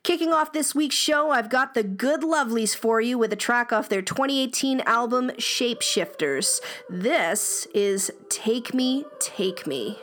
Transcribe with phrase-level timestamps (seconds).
[0.03, 3.71] Kicking off this week's show, I've got the Good Lovelies for you with a track
[3.71, 6.59] off their 2018 album Shapeshifters.
[6.89, 9.99] This is Take Me, Take Me.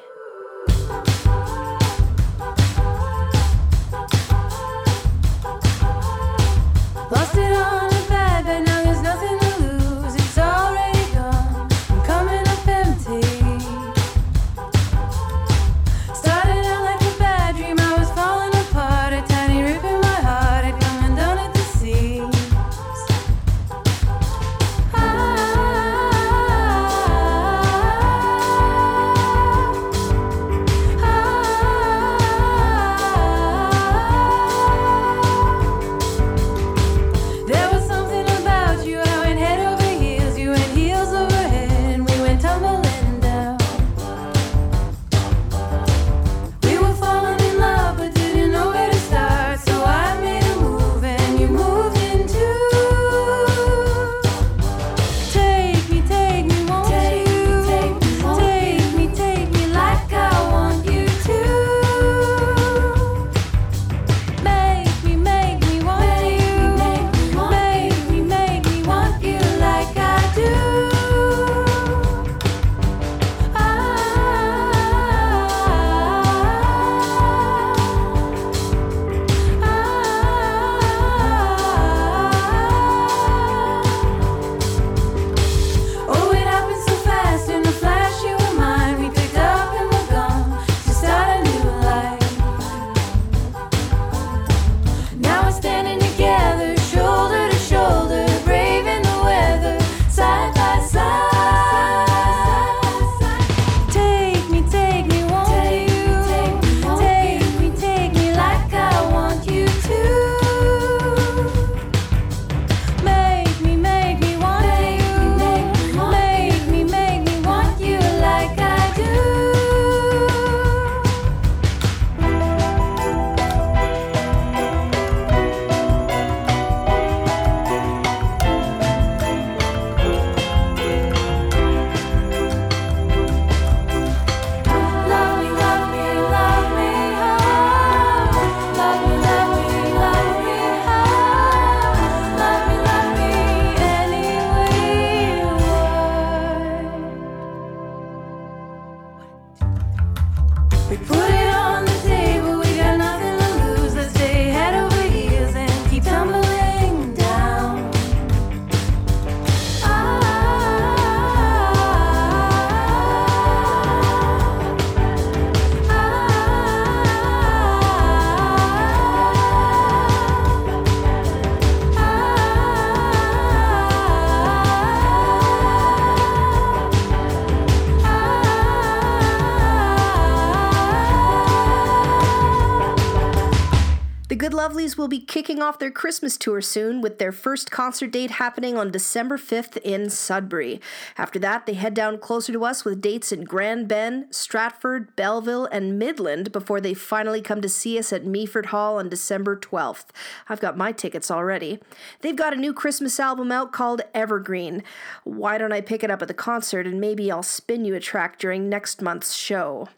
[185.39, 189.77] Kicking off their Christmas tour soon with their first concert date happening on December 5th
[189.83, 190.81] in Sudbury.
[191.17, 195.67] After that, they head down closer to us with dates in Grand Bend, Stratford, Belleville,
[195.67, 200.07] and Midland before they finally come to see us at Meaford Hall on December 12th.
[200.49, 201.79] I've got my tickets already.
[202.21, 204.83] They've got a new Christmas album out called Evergreen.
[205.23, 208.01] Why don't I pick it up at the concert and maybe I'll spin you a
[208.01, 209.89] track during next month's show?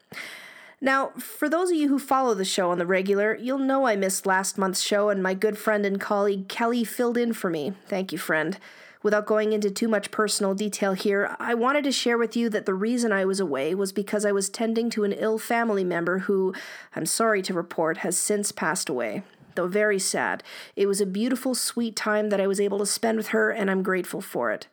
[0.81, 3.97] Now, for those of you who follow the show on the regular, you'll know I
[3.97, 7.75] missed last month's show and my good friend and colleague Kelly filled in for me.
[7.87, 8.59] Thank you, friend.
[9.03, 12.67] Without going into too much personal detail here, I wanted to share with you that
[12.67, 16.21] the reason I was away was because I was tending to an ill family member
[16.21, 16.55] who,
[16.94, 19.23] I'm sorry to report, has since passed away.
[19.55, 20.43] Though very sad,
[20.77, 23.71] it was a beautiful, sweet time that I was able to spend with her, and
[23.71, 24.67] I'm grateful for it.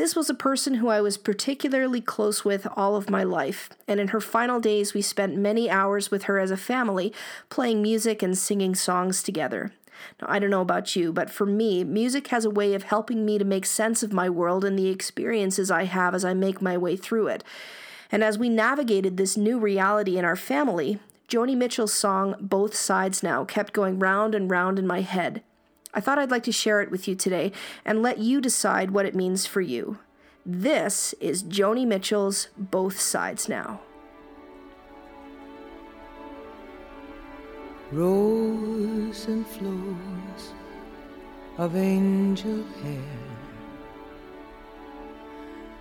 [0.00, 4.00] This was a person who I was particularly close with all of my life, and
[4.00, 7.12] in her final days, we spent many hours with her as a family,
[7.50, 9.72] playing music and singing songs together.
[10.18, 13.26] Now, I don't know about you, but for me, music has a way of helping
[13.26, 16.62] me to make sense of my world and the experiences I have as I make
[16.62, 17.44] my way through it.
[18.10, 20.98] And as we navigated this new reality in our family,
[21.28, 25.42] Joni Mitchell's song Both Sides Now kept going round and round in my head.
[25.92, 27.52] I thought I'd like to share it with you today
[27.84, 29.98] and let you decide what it means for you.
[30.46, 33.80] This is Joni Mitchell's Both Sides Now.
[37.92, 40.54] Rows and flows
[41.58, 43.02] of angel hair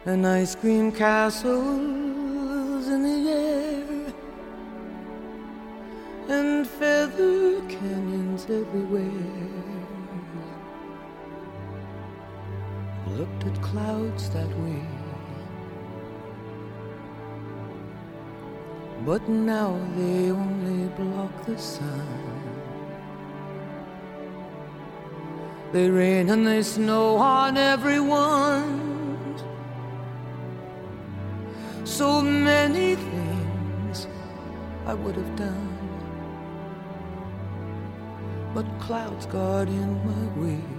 [0.05, 4.13] and ice cream castles in the air
[6.29, 9.38] and feather canyons everywhere.
[13.17, 14.85] Looked at clouds that way.
[19.05, 22.07] But now they only block the sun.
[25.71, 28.89] They rain and they snow on everyone.
[31.83, 34.07] So many things
[34.85, 35.69] I would have done.
[38.53, 40.78] But clouds got in my way.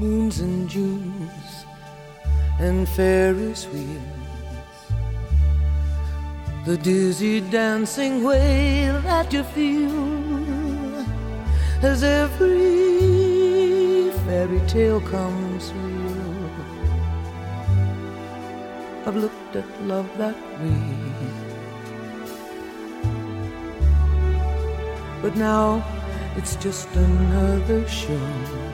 [0.00, 1.66] Moons and Junes
[2.58, 4.02] and Ferris wheels.
[6.64, 11.04] The dizzy dancing way that you feel
[11.82, 12.64] as every
[14.24, 16.50] fairy tale comes real.
[19.06, 21.24] I've looked at love that way.
[25.22, 25.84] But now
[26.36, 28.73] it's just another show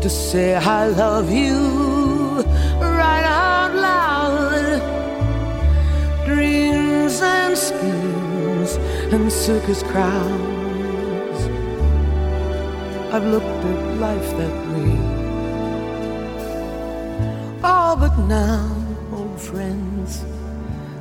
[0.00, 2.40] To say I love you
[2.80, 4.80] right out loud.
[6.24, 8.76] Dreams and schemes
[9.12, 11.40] and circus crowds.
[13.12, 14.96] I've looked at life that way.
[17.62, 18.74] Oh, but now,
[19.12, 20.24] old friends,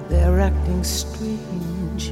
[0.10, 2.10] they're acting strange.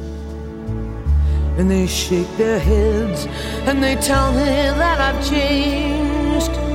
[1.58, 3.26] And they shake their heads
[3.68, 6.67] and they tell me that I've changed.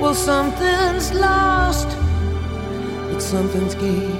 [0.00, 1.88] Well, something's lost,
[3.10, 4.18] but something's gained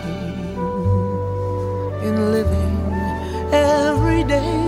[2.05, 2.77] in living
[3.51, 4.61] every day.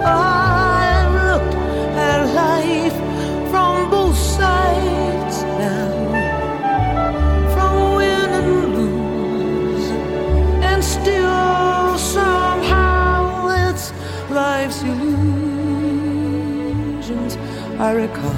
[0.00, 1.42] I look
[2.08, 2.96] at life
[3.50, 5.90] from both sides now,
[7.52, 9.88] from win and lose,
[10.70, 13.92] and still somehow it's
[14.30, 15.42] life's illusions
[17.80, 18.37] I recall.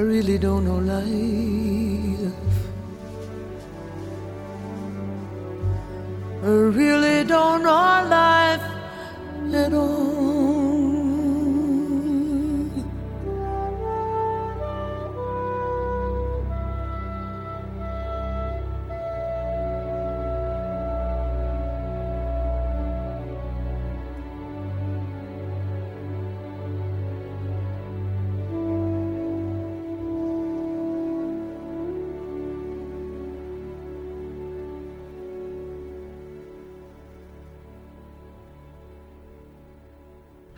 [0.00, 1.69] I really don't know life.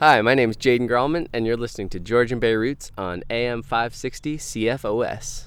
[0.02, 3.62] Hi, my name is Jaden Grawman, and you're listening to Georgian Bay Roots on AM
[3.62, 5.44] 560 CFOS.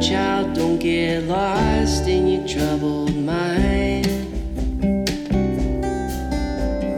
[0.00, 4.06] child, don't get lost in your troubled mind.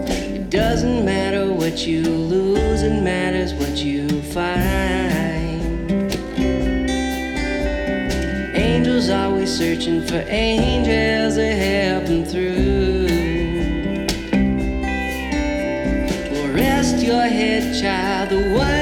[0.08, 5.62] It doesn't matter what you lose, it matters what you find.
[8.54, 13.06] Angels always searching for angels to help them through.
[16.30, 18.81] Well, rest your head, child, the.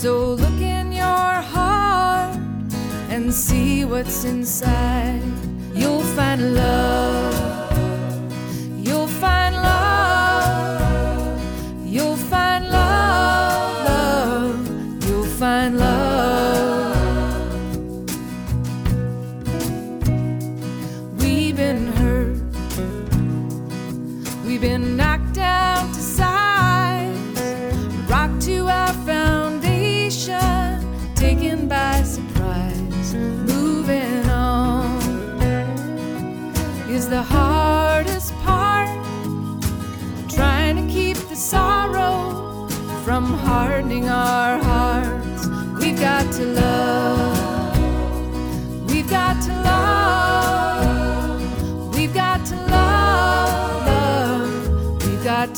[0.00, 1.04] So look in your
[1.52, 2.34] heart
[3.10, 5.20] and see what's inside.
[5.74, 7.29] You'll find love.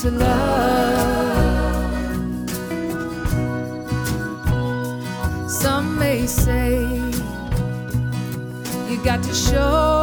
[0.03, 1.91] To love.
[5.49, 6.75] Some may say
[8.91, 10.02] you got to show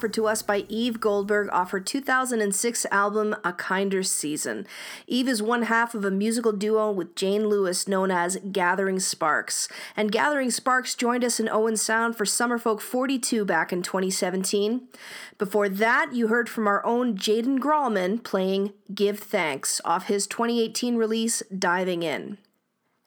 [0.00, 4.66] offered to us by Eve Goldberg off her 2006 album A Kinder Season.
[5.06, 9.68] Eve is one half of a musical duo with Jane Lewis known as Gathering Sparks.
[9.94, 14.88] And Gathering Sparks joined us in Owen Sound for Summerfolk 42 back in 2017.
[15.36, 20.96] Before that, you heard from our own Jaden Grallman playing Give Thanks off his 2018
[20.96, 22.38] release Diving In.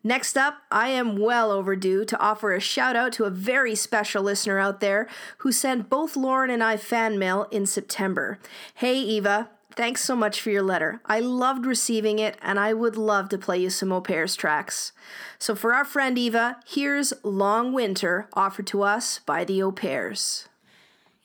[0.03, 4.21] Next up, I am well overdue to offer a shout out to a very special
[4.21, 5.07] listener out there
[5.39, 8.37] who sent both Lauren and I fan mail in September.
[8.73, 10.99] Hey, Eva, thanks so much for your letter.
[11.05, 14.91] I loved receiving it, and I would love to play you some O'Pears tracks.
[15.39, 20.49] So, for our friend Eva, here's Long Winter, offered to us by the O'Pears.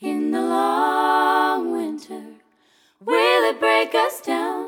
[0.00, 2.22] In the long winter,
[3.04, 4.67] will it break us down?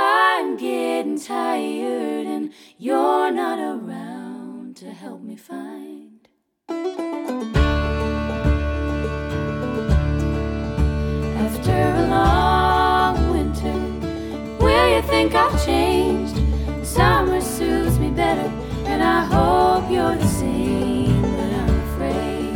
[0.00, 6.28] I'm getting tired and you're not around to help me find.
[11.44, 13.74] After a long winter,
[14.62, 16.36] will you think I've changed?
[16.86, 18.48] Summer suits me better,
[18.86, 22.54] and I hope you're the same, but I'm afraid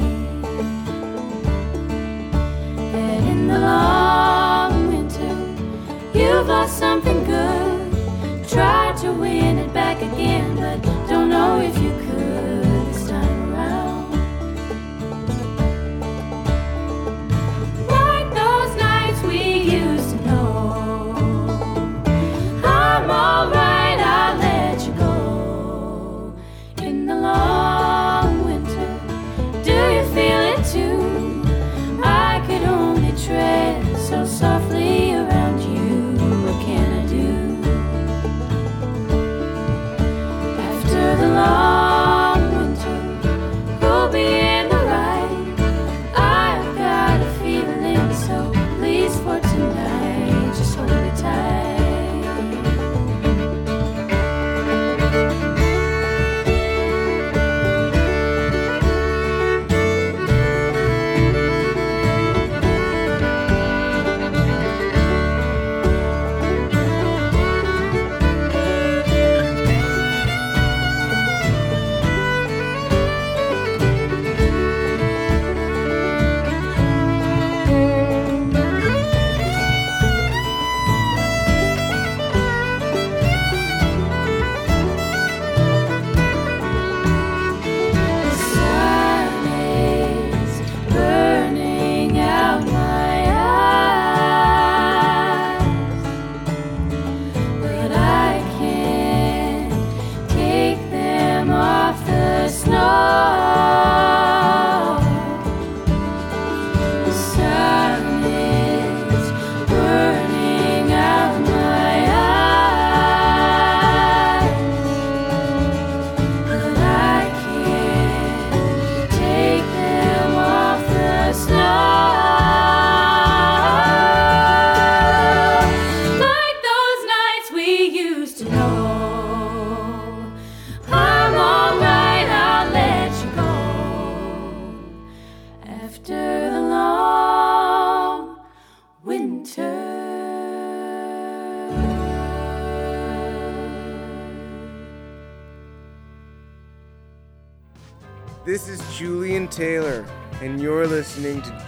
[2.93, 4.42] that in the long
[6.43, 8.49] you've lost something good.
[8.49, 14.11] Tried to win it back again, but don't know if you could this time around.
[17.87, 21.15] Like those nights we used to know,
[22.65, 23.62] I'm all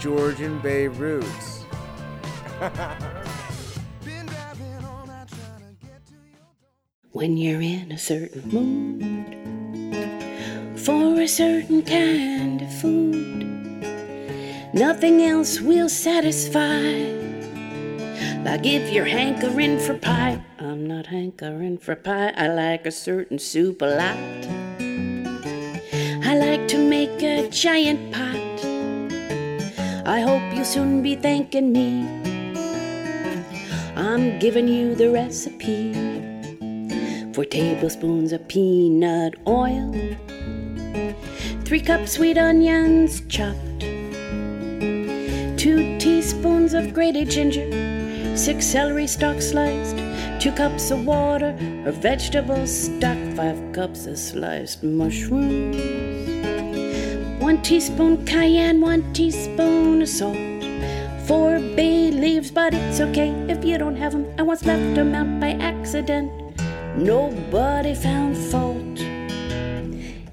[0.04, 1.64] Georgian Bay Roots.
[7.12, 9.24] when you're in a certain mood
[10.78, 13.46] for a certain kind of food.
[14.74, 16.82] Nothing else will satisfy.
[18.44, 22.34] Like if you're hankering for pie, I'm not hankering for pie.
[22.36, 24.18] I like a certain soup a lot.
[26.28, 28.53] I like to make a giant pot.
[30.06, 32.06] I hope you'll soon be thanking me.
[33.96, 35.94] I'm giving you the recipe
[37.32, 39.92] four tablespoons of peanut oil,
[41.64, 43.80] three cups sweet onions chopped,
[45.58, 49.96] two teaspoons of grated ginger, six celery stalks sliced,
[50.38, 55.76] two cups of water or vegetable stock, five cups of sliced mushrooms,
[57.44, 60.35] one teaspoon cayenne, one teaspoon of salt.
[61.26, 64.24] Four bay leaves, but it's okay if you don't have them.
[64.38, 66.33] I once left them out by accident.
[66.96, 68.98] Nobody found fault.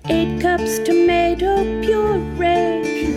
[0.07, 3.11] Eight cups tomato puree.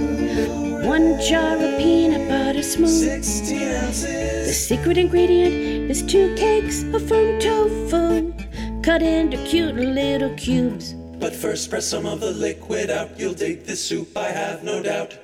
[0.88, 3.22] One jar of peanut butter smooth.
[3.22, 8.34] The secret ingredient is two cakes of firm tofu.
[8.82, 10.96] Cut into cute little cubes.
[11.24, 13.18] But first, press some of the liquid out.
[13.18, 15.16] You'll dig this soup, I have no doubt.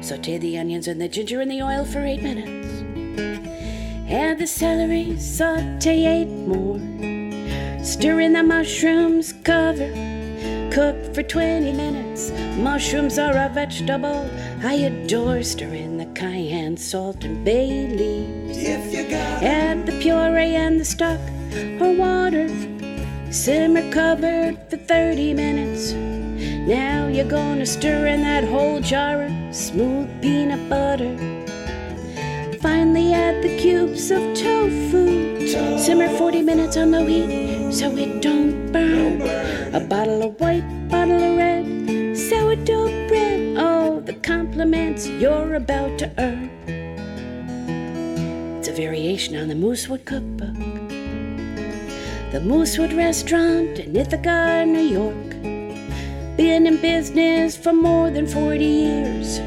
[0.00, 2.68] Saute the onions and the ginger in the oil for eight minutes.
[4.08, 6.78] Add the celery, saute eight more.
[7.84, 9.90] Stir in the mushrooms, cover.
[10.70, 12.30] Cook for 20 minutes.
[12.56, 14.30] Mushrooms are a vegetable
[14.62, 15.42] I adore.
[15.42, 18.56] Stir in the cayenne, salt, and bay leaves.
[18.56, 21.18] If you got Add the puree and the stock
[21.80, 22.73] or water.
[23.34, 25.92] Simmer covered for 30 minutes.
[25.92, 31.16] Now you're gonna stir in that whole jar of smooth peanut butter.
[32.60, 35.48] Finally, add the cubes of tofu.
[35.48, 39.20] Simmer 40 minutes on low heat so it don't burn.
[39.74, 43.56] A bottle of white, bottle of red, sourdough bread.
[43.58, 46.50] Oh, the compliments you're about to earn.
[48.60, 50.73] It's a variation on the Moosewood Cookbook.
[52.34, 55.30] The Moosewood Restaurant in Ithaca, New York.
[56.36, 59.38] Been in business for more than 40 years.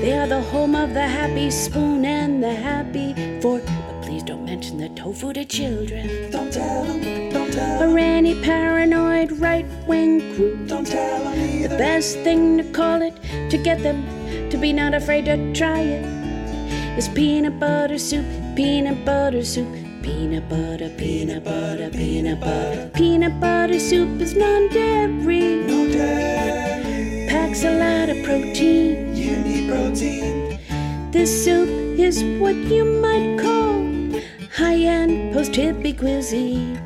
[0.00, 3.62] They are the home of the happy spoon and the happy fork.
[3.66, 6.30] But please don't mention the tofu to children.
[6.30, 10.68] Don't tell them, don't tell them, Or any paranoid right wing group.
[10.68, 13.14] don't tell them The best thing to call it
[13.50, 14.06] to get them
[14.48, 16.02] to be not afraid to try it
[16.96, 18.24] is peanut butter soup,
[18.56, 22.90] peanut butter soup, peanut butter, peanut butter, peanut butter.
[22.94, 29.14] Peanut butter soup is non dairy, No dairy, packs a lot of protein.
[29.14, 30.58] you need protein.
[31.10, 33.82] This soup is what you might call
[34.56, 36.78] high end post hippie cuisine.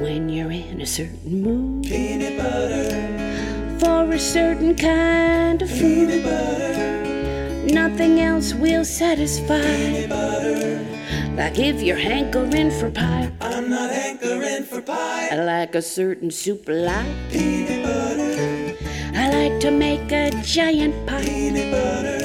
[0.00, 6.08] When you're in a certain mood Peanut butter, for a certain kind of food.
[6.08, 9.60] peanut butter, Nothing else will satisfy.
[9.62, 10.93] peanut butter.
[11.36, 15.28] Like if you're hankering for pie, I'm not hankering for pie.
[15.32, 17.06] I like a certain soup like.
[17.30, 18.76] Peanut butter,
[19.14, 21.24] I like to make a giant pie.
[21.24, 22.20] peanut butter,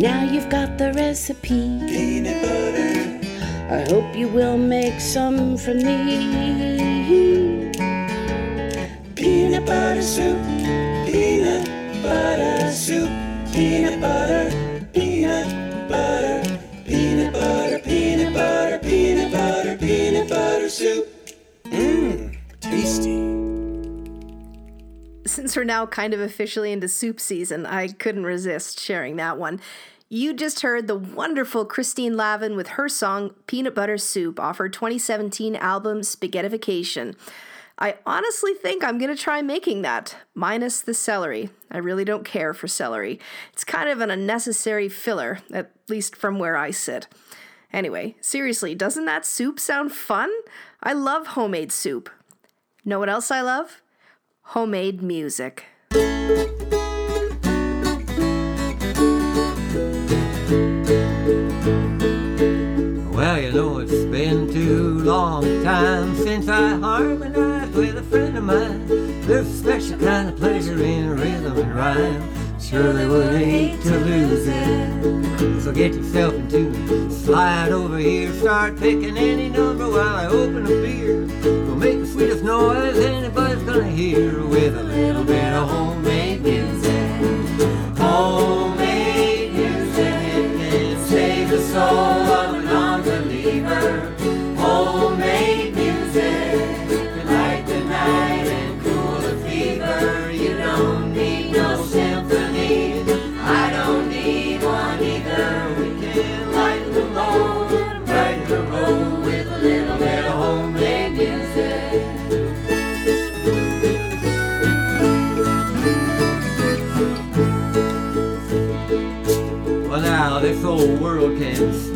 [0.00, 1.78] Now you've got the recipe.
[1.86, 3.20] peanut butter.
[3.68, 7.70] I hope you will make some for me.
[9.14, 10.38] Peanut butter soup,
[11.04, 11.68] peanut
[12.02, 13.10] butter soup,
[13.52, 14.48] peanut butter,
[20.76, 21.08] soup.
[21.64, 23.16] Mmm, tasty.
[25.26, 29.58] Since we're now kind of officially into soup season, I couldn't resist sharing that one.
[30.10, 34.68] You just heard the wonderful Christine Lavin with her song Peanut Butter Soup off her
[34.68, 37.16] 2017 album Spaghettification.
[37.78, 41.48] I honestly think I'm going to try making that, minus the celery.
[41.70, 43.18] I really don't care for celery.
[43.54, 47.08] It's kind of an unnecessary filler, at least from where I sit.
[47.76, 50.32] Anyway, seriously, doesn't that soup sound fun?
[50.82, 52.08] I love homemade soup.
[52.86, 53.82] Know what else I love?
[54.44, 55.64] Homemade music.
[55.90, 56.08] Well,
[63.42, 68.86] you know, it's been too long time since I harmonized with a friend of mine.
[69.26, 72.35] There's a special kind of pleasure in rhythm and rhyme.
[72.68, 75.62] Surely would hate to lose it.
[75.62, 77.10] So get yourself into tune.
[77.12, 81.26] Slide over here, start picking any number while I open a beer.
[81.44, 87.98] We'll make the sweetest noise anybody's gonna hear with a little bit of homemade music.
[87.98, 88.65] Homemade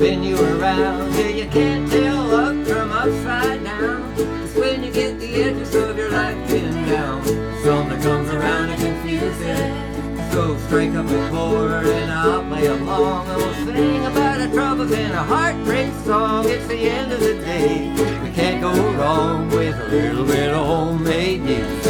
[0.01, 4.15] can spin you around till you can't tell up from upside down.
[4.17, 7.25] It's when you get the edges of your life pinned down.
[7.63, 10.33] Something comes around and confuses it.
[10.33, 13.29] So strike up a chord and I'll play along.
[13.29, 16.49] And we'll sing about our troubles in a heartbreak song.
[16.49, 17.91] It's the end of the day.
[18.23, 21.90] We can't go wrong with a little bit of homemade music.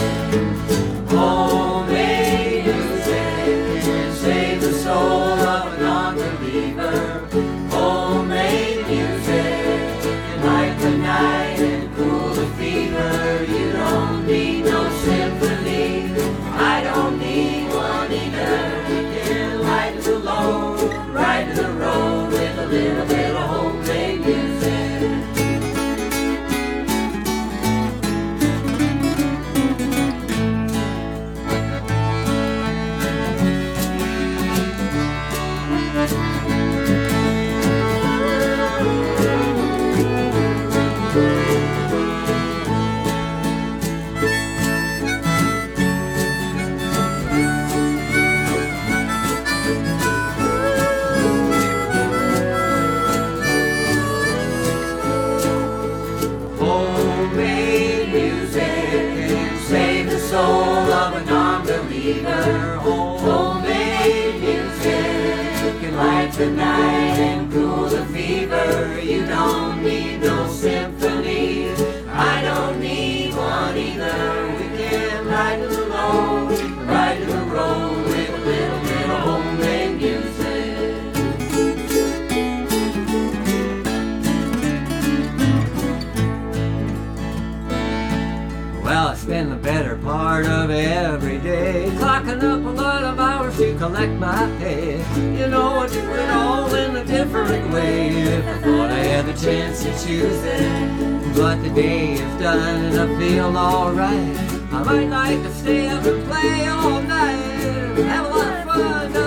[90.43, 94.99] Part of every day clocking up a lot of hours to collect my pay.
[95.39, 98.09] You know, I do it all in a different way.
[98.09, 102.85] If I thought I had the chance to choose it, but the day is done
[102.85, 104.37] and I feel alright.
[104.73, 109.20] I might like to stay up and play all night, have a lot of fun.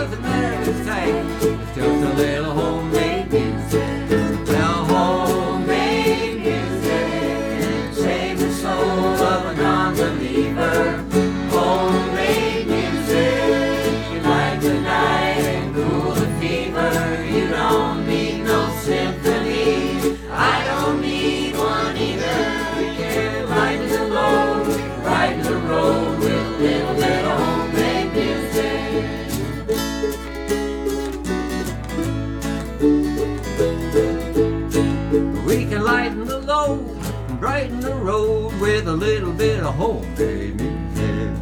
[38.84, 41.40] With a little bit of homemade music.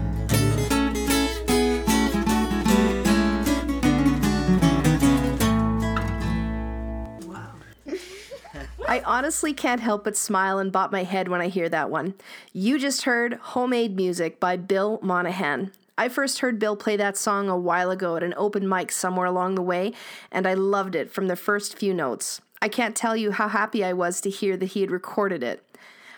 [8.88, 12.14] I honestly can't help but smile and bop my head when I hear that one.
[12.54, 15.72] You just heard Homemade Music by Bill Monahan.
[15.98, 19.26] I first heard Bill play that song a while ago at an open mic somewhere
[19.26, 19.94] along the way,
[20.32, 22.42] and I loved it from the first few notes.
[22.62, 25.64] I can't tell you how happy I was to hear that he had recorded it.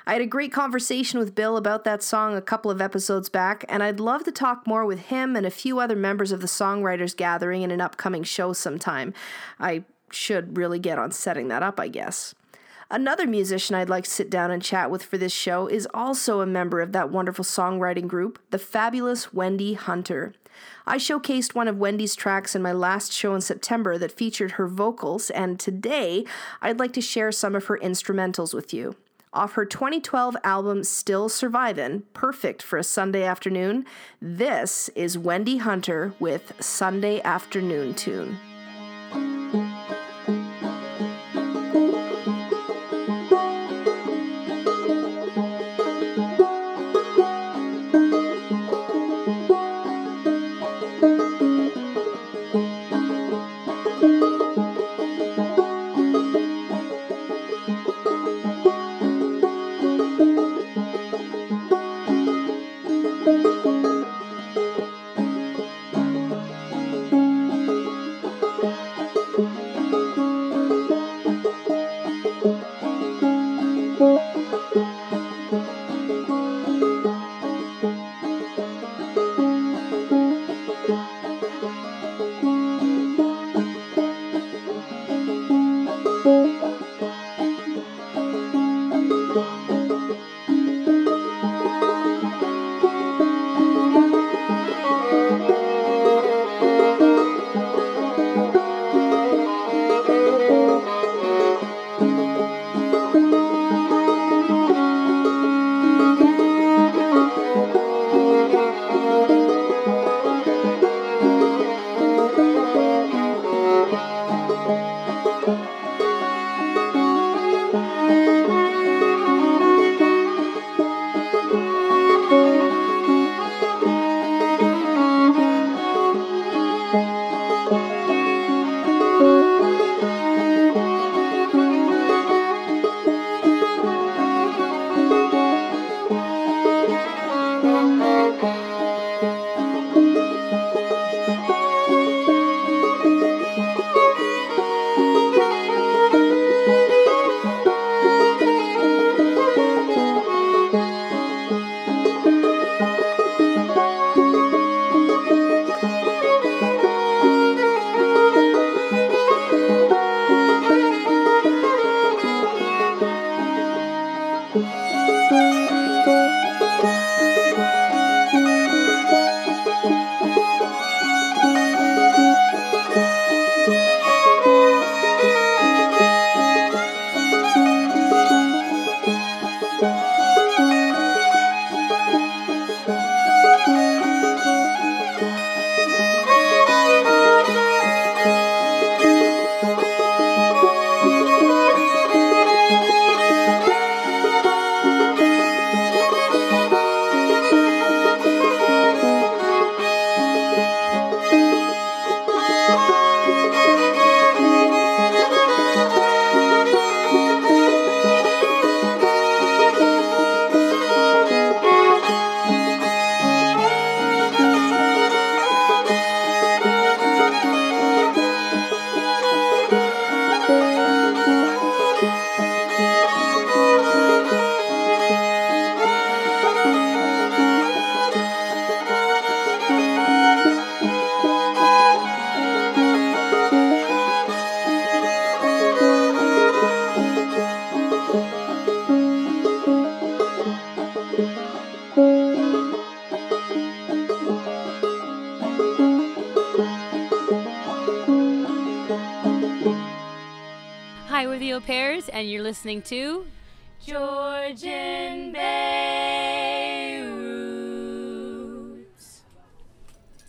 [0.05, 3.63] I had a great conversation with Bill about that song a couple of episodes back,
[3.69, 6.47] and I'd love to talk more with him and a few other members of the
[6.47, 9.13] Songwriters Gathering in an upcoming show sometime.
[9.61, 12.35] I should really get on setting that up, I guess.
[12.91, 16.41] Another musician I'd like to sit down and chat with for this show is also
[16.41, 20.33] a member of that wonderful songwriting group, the fabulous Wendy Hunter.
[20.85, 24.67] I showcased one of Wendy's tracks in my last show in September that featured her
[24.67, 26.25] vocals, and today
[26.61, 28.95] I'd like to share some of her instrumentals with you.
[29.33, 33.83] Off her 2012 album Still Survivin', perfect for a Sunday afternoon,
[34.21, 38.37] this is Wendy Hunter with Sunday Afternoon Tune.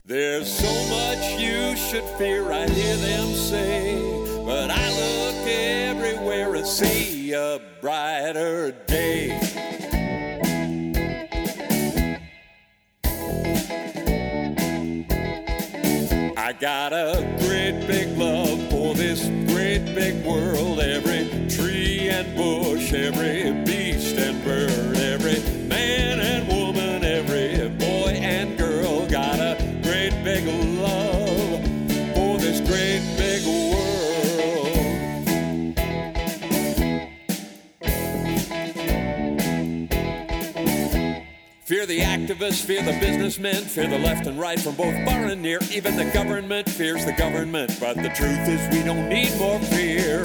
[0.06, 3.96] There's so much you should fear, I hear them say.
[4.44, 9.30] But I look everywhere and see a brighter day.
[16.36, 20.80] I got a great big love for this great big world.
[20.80, 24.93] Every tree and bush, every beast and bird,
[42.34, 45.58] activists, fear the businessmen, fear the left and right from both far and near.
[45.70, 50.24] Even the government fears the government, but the truth is we don't need more fear.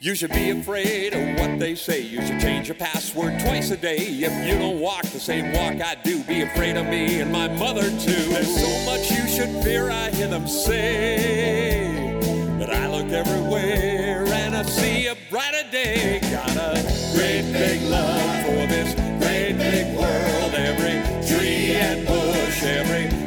[0.00, 2.00] You should be afraid of what they say.
[2.00, 3.96] You should change your password twice a day.
[3.96, 7.48] If you don't walk the same walk I do, be afraid of me and my
[7.48, 8.28] mother too.
[8.30, 12.14] There's so much you should fear, I hear them say.
[12.58, 14.15] But I look everywhere
[14.66, 16.20] see a brighter day.
[16.30, 16.82] Got a
[17.14, 20.54] great big love for this great big world.
[20.54, 23.25] Every tree and bush, every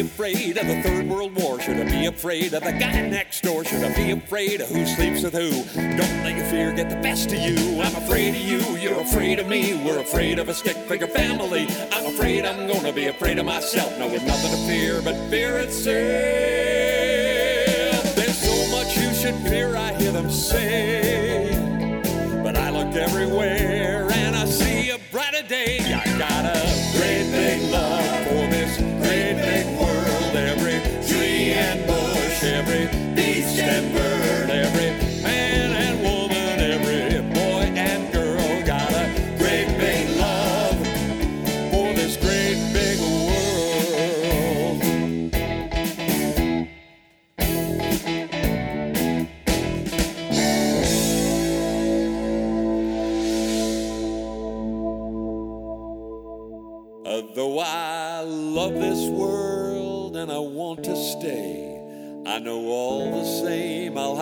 [0.00, 1.60] afraid of the Third World War?
[1.60, 3.64] Should I be afraid of the guy next door?
[3.64, 5.50] Should I be afraid of who sleeps with who?
[5.74, 7.80] Don't let your fear get the best of you.
[7.80, 9.74] I'm afraid of you, you're afraid of me.
[9.84, 11.66] We're afraid of a stick figure family.
[11.92, 13.96] I'm afraid I'm gonna be afraid of myself.
[13.98, 15.94] Now with nothing to fear but fear itself.
[18.16, 21.52] There's so much you should fear, I hear them say.
[22.42, 25.85] But I look everywhere and I see a brighter day.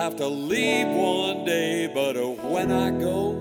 [0.05, 3.33] have to leave one day, but when I go,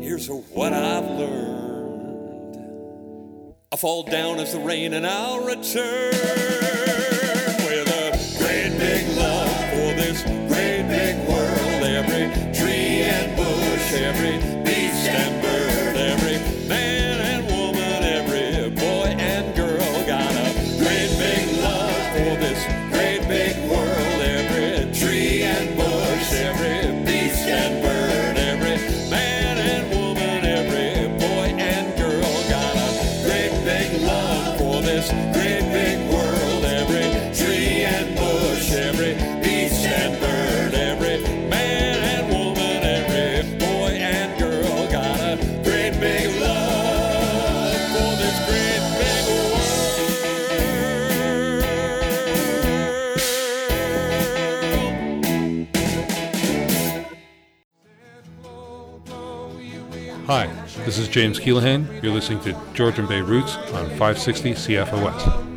[0.00, 2.66] here's what I've learned.
[3.70, 6.10] I fall down as the rain and I'll return
[7.62, 11.84] with a great big love for this great big world.
[11.84, 12.26] Every
[12.58, 14.49] tree and bush, every
[60.30, 60.46] Hi,
[60.84, 62.04] this is James Keelahan.
[62.04, 65.49] You're listening to Georgian Bay Roots on 560 CFOS.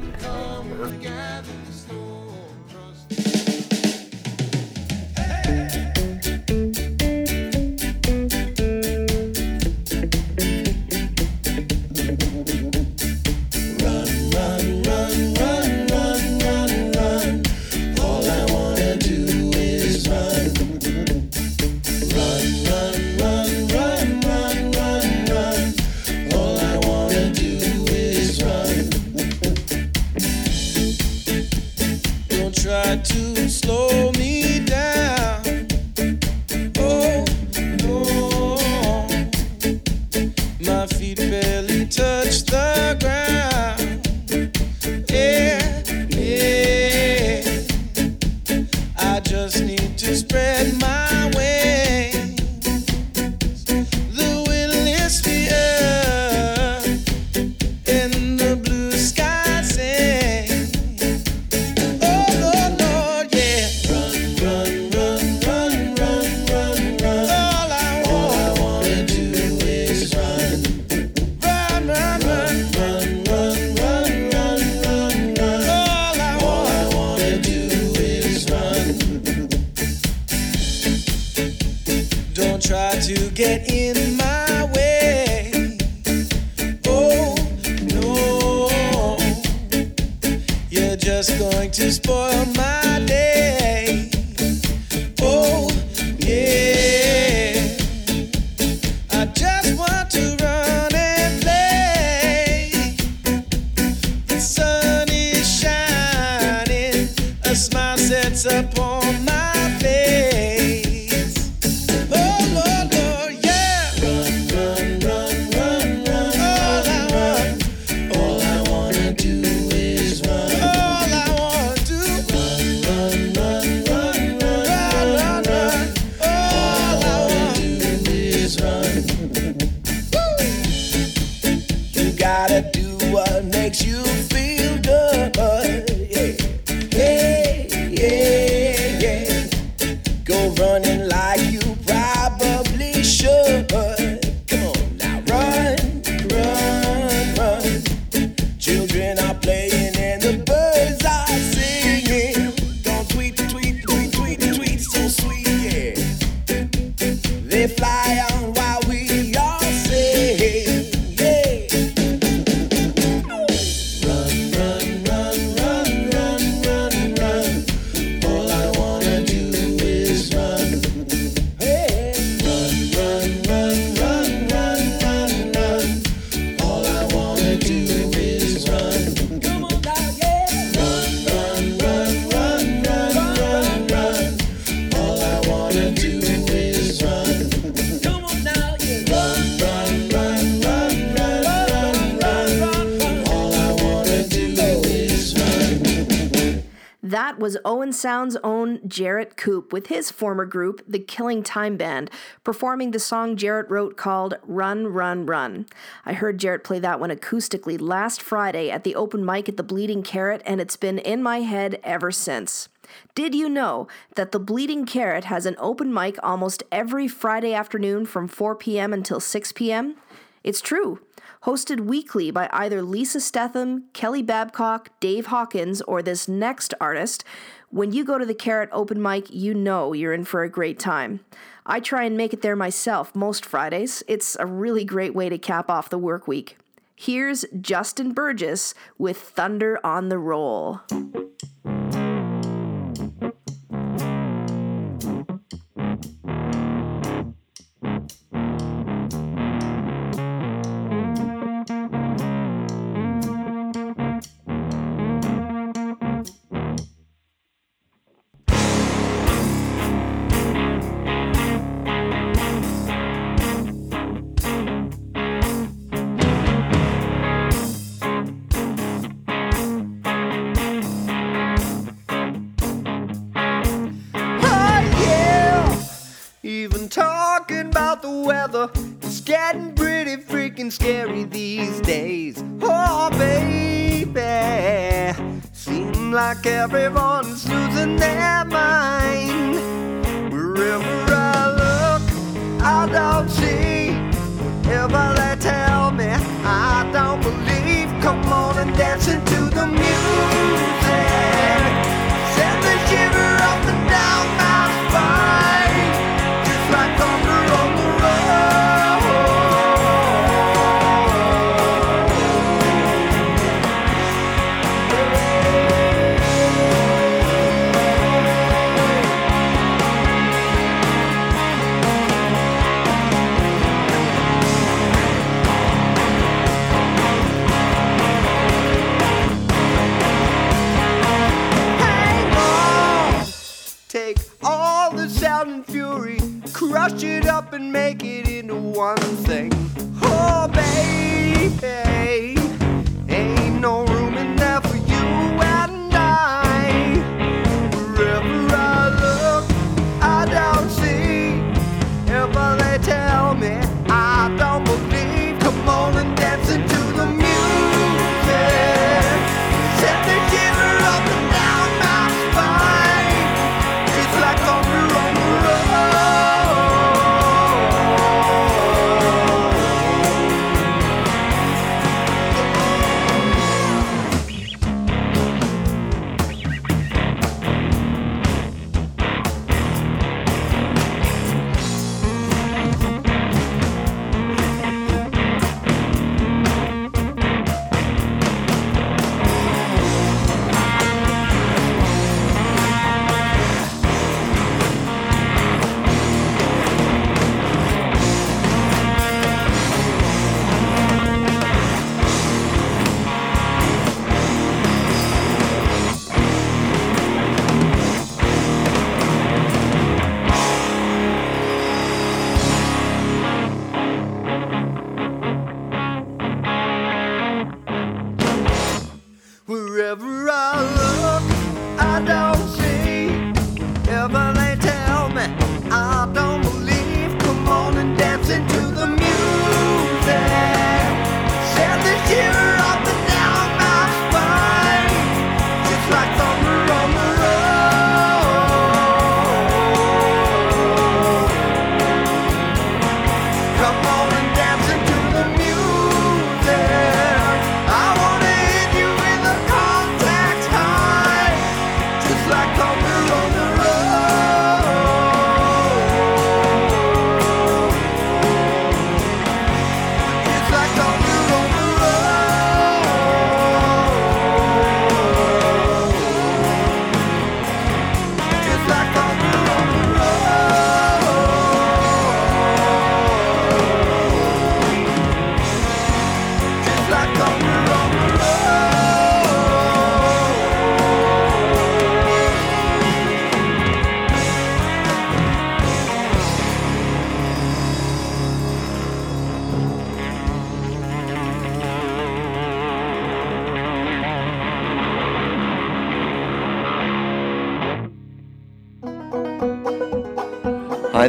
[198.04, 202.12] Sound's own Jarrett Coop with his former group, the Killing Time Band,
[202.44, 205.68] performing the song Jarrett wrote called Run, Run, Run.
[206.06, 209.64] I heard Jarrett play that one acoustically last Friday at the open mic at the
[209.64, 212.68] Bleeding Carrot, and it's been in my head ever since.
[213.16, 218.06] Did you know that the Bleeding Carrot has an open mic almost every Friday afternoon
[218.06, 218.92] from 4 p.m.
[218.92, 219.96] until 6 p.m.?
[220.44, 221.00] It's true.
[221.44, 227.26] Hosted weekly by either Lisa Stetham, Kelly Babcock, Dave Hawkins, or this next artist,
[227.74, 230.78] when you go to the Carrot open mic, you know you're in for a great
[230.78, 231.22] time.
[231.66, 234.04] I try and make it there myself most Fridays.
[234.08, 236.60] It's a really great way to cap off the work week.
[236.96, 240.82] Here's Justin Burgess with Thunder on the Roll.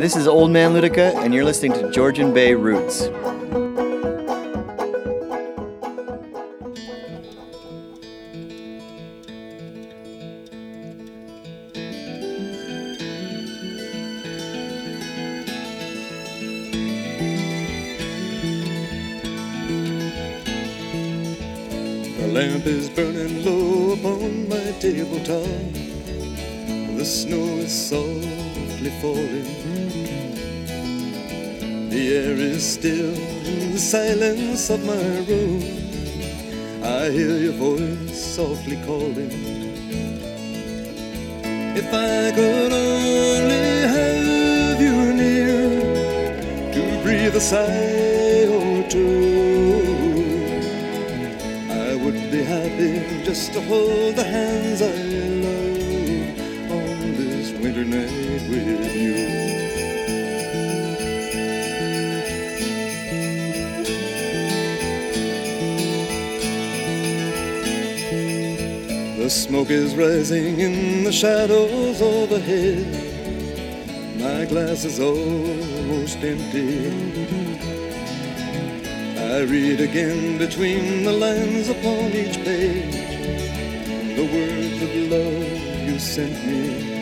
[0.05, 3.05] This is Old Man Luedecke, and you're listening to Georgian Bay Roots.
[22.19, 25.47] The lamp is burning low upon my tabletop.
[26.99, 27.73] The snow is
[28.85, 29.49] softly falling.
[31.91, 35.63] The air is still in the silence of my room.
[36.83, 39.31] I hear your voice softly calling.
[41.77, 50.23] If I could only have you near to breathe a sigh or two.
[51.71, 55.34] I would be happy just to hold the hands I
[58.55, 59.15] with you.
[69.23, 72.87] The smoke is rising in the shadows overhead.
[74.19, 77.25] My glass is almost empty.
[79.19, 83.05] I read again between the lines upon each page
[84.17, 86.94] the words of love you sent me.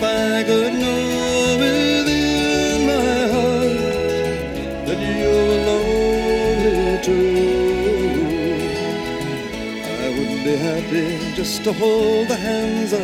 [0.00, 7.42] If I could know within my heart that you were lonely too,
[9.82, 12.96] I would be happy just to hold the hands I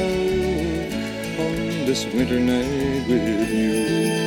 [0.00, 0.94] love
[1.40, 4.19] on this winter night with you.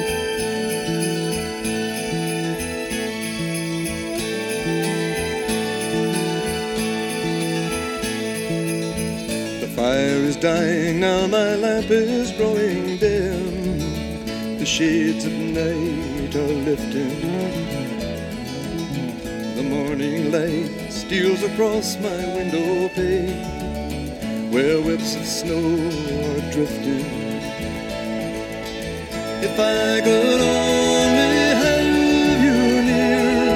[10.43, 13.79] Dying now, my lamp is growing dim.
[14.59, 17.21] The shades of night are lifting.
[19.55, 25.63] The morning light steals across my window pane, where whips of snow
[26.27, 27.05] are drifting.
[29.47, 33.47] If I could only have you near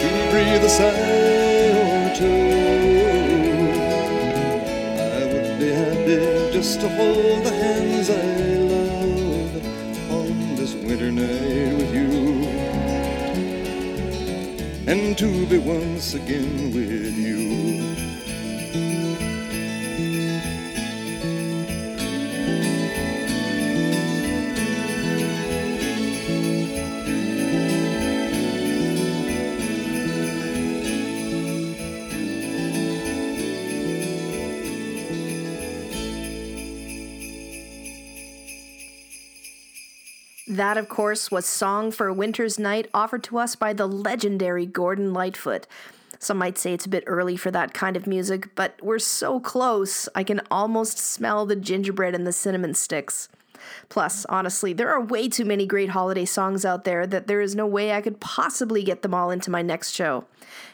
[0.00, 1.21] to breathe a sigh
[6.62, 8.22] just to hold the hands I
[8.72, 9.52] love
[10.12, 12.46] on this winter night with you,
[14.86, 17.41] and to be once again with you.
[40.72, 44.64] That, of course, was Song for a Winter's Night, offered to us by the legendary
[44.64, 45.66] Gordon Lightfoot.
[46.18, 49.38] Some might say it's a bit early for that kind of music, but we're so
[49.38, 53.28] close, I can almost smell the gingerbread and the cinnamon sticks.
[53.90, 57.54] Plus, honestly, there are way too many great holiday songs out there that there is
[57.54, 60.24] no way I could possibly get them all into my next show.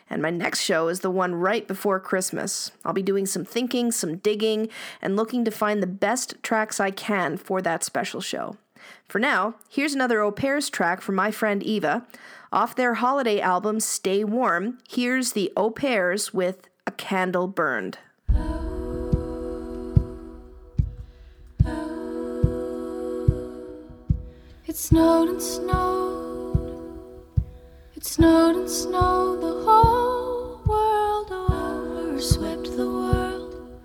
[0.08, 2.70] And my next show is the one right before Christmas.
[2.84, 4.68] I'll be doing some thinking, some digging,
[5.02, 8.56] and looking to find the best tracks I can for that special show.
[9.06, 12.06] For now, here's another O'Pears track from my friend Eva.
[12.52, 17.98] Off their holiday album Stay Warm, here's the O'Pears with A Candle Burned.
[24.66, 26.98] It snowed and snowed.
[27.94, 32.20] It snowed and snowed the whole world over.
[32.20, 33.82] Swept the world.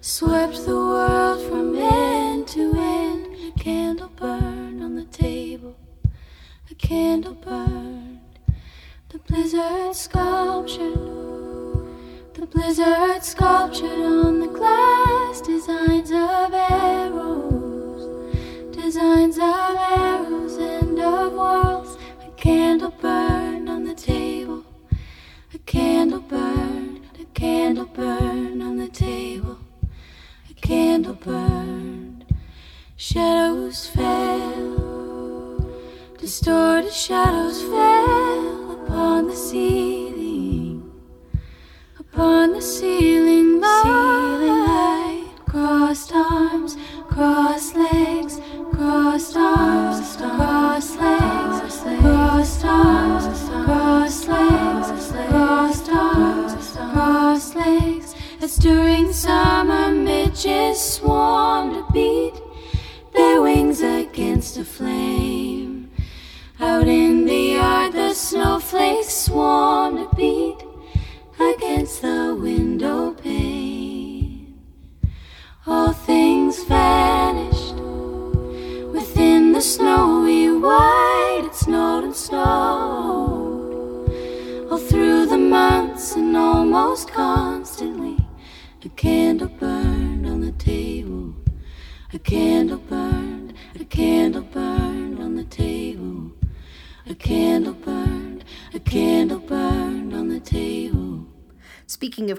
[0.00, 2.95] Swept the world from end to end.
[6.78, 8.20] Candle burned.
[9.08, 10.94] The blizzard sculptured.
[12.34, 17.66] The blizzard sculptured on the glass designs of arrows
[18.86, 21.98] designs of arrows and of worlds.
[22.24, 24.64] A candle burned on the table.
[25.52, 27.00] A candle burned.
[27.20, 29.58] A candle burned on the table.
[30.48, 32.24] A candle burned.
[32.96, 34.76] Shadows fell.
[36.18, 36.65] Distorted
[36.96, 37.95] shadows fell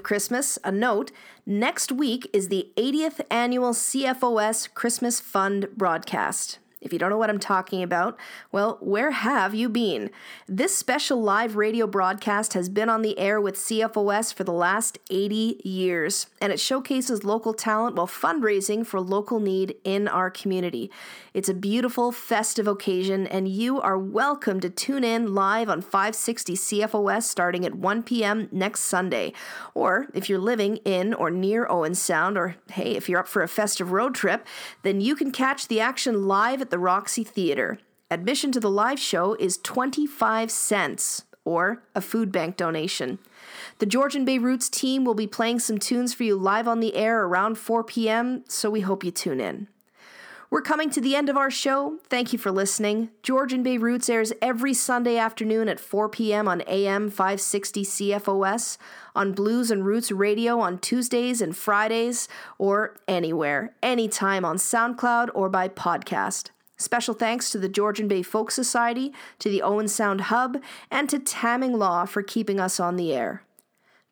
[0.08, 1.12] Christmas, a note
[1.44, 6.58] next week is the 80th annual CFOS Christmas Fund broadcast.
[6.80, 8.16] If you don't know what I'm talking about,
[8.52, 10.10] well, where have you been?
[10.46, 14.96] This special live radio broadcast has been on the air with CFOS for the last
[15.10, 20.88] 80 years, and it showcases local talent while fundraising for local need in our community.
[21.34, 26.54] It's a beautiful, festive occasion, and you are welcome to tune in live on 560
[26.54, 28.48] CFOS starting at 1 p.m.
[28.52, 29.32] next Sunday.
[29.74, 33.42] Or if you're living in or near Owen Sound, or hey, if you're up for
[33.42, 34.46] a festive road trip,
[34.82, 37.78] then you can catch the action live at the Roxy Theater.
[38.10, 43.18] Admission to the live show is 25 cents or a food bank donation.
[43.78, 46.94] The Georgian Bay Roots team will be playing some tunes for you live on the
[46.94, 49.68] air around 4 p.m., so we hope you tune in.
[50.50, 51.98] We're coming to the end of our show.
[52.08, 53.10] Thank you for listening.
[53.22, 56.48] Georgian Bay Roots airs every Sunday afternoon at 4 p.m.
[56.48, 58.78] on AM 560 CFOS,
[59.14, 65.50] on Blues and Roots Radio on Tuesdays and Fridays, or anywhere, anytime on SoundCloud or
[65.50, 66.48] by podcast.
[66.78, 71.18] Special thanks to the Georgian Bay Folk Society, to the Owen Sound Hub, and to
[71.18, 73.42] Tamming Law for keeping us on the air.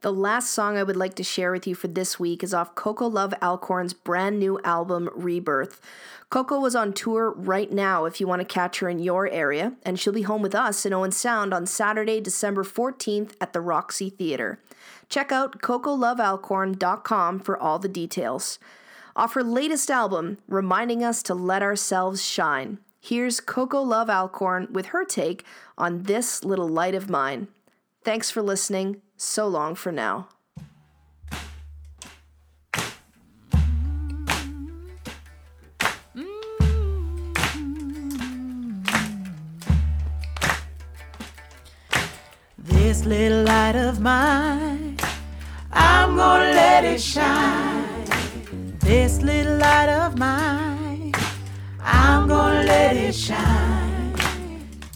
[0.03, 2.75] The last song I would like to share with you for this week is off
[2.75, 5.81] Coco Love Alcorn's brand new album, Rebirth.
[6.29, 9.73] Coco was on tour right now if you want to catch her in your area,
[9.85, 13.61] and she'll be home with us in Owen Sound on Saturday, December 14th at the
[13.61, 14.59] Roxy Theater.
[15.09, 18.59] Check out cocolovealcorn.com for all the details.
[19.17, 22.79] Off her latest album, reminding us to let ourselves shine.
[23.01, 25.43] Here's Coco Love Alcorn with her take
[25.79, 27.49] on This Little Light of Mine.
[28.05, 29.01] Thanks for listening.
[29.17, 30.29] So long for now.
[42.59, 44.99] This little light of mine,
[45.73, 47.76] I'm gonna let it shine.
[49.07, 51.15] This little light of mine,
[51.81, 54.13] I'm gonna let it shine.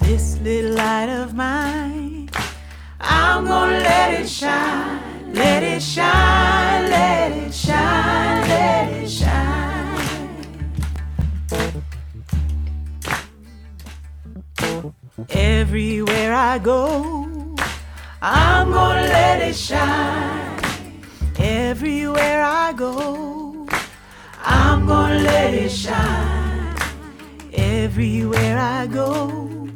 [0.02, 2.28] This little light of mine,
[3.00, 5.32] I'm gonna let it shine.
[5.32, 10.18] Let it shine, let it shine, let it shine.
[15.28, 17.54] Everywhere I go,
[18.20, 20.58] I'm gonna let it shine.
[21.38, 23.39] Everywhere I go,
[24.90, 26.74] gonna let it shine.
[27.52, 29.68] Everywhere I go,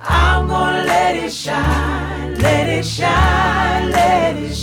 [0.00, 2.38] I'm gonna let it shine.
[2.46, 4.59] Let it shine, let it shine,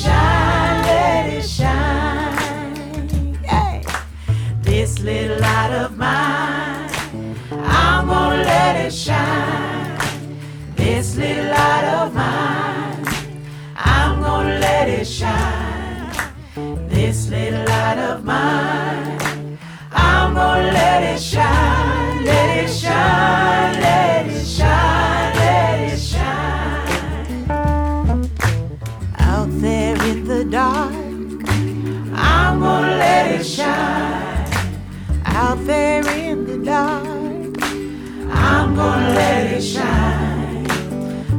[39.18, 40.68] let it shine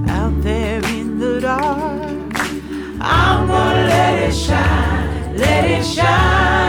[0.09, 2.33] out there in the dark.
[3.01, 6.68] I'm gonna let it shine, let it shine,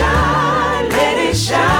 [0.00, 1.79] shine, let it shine,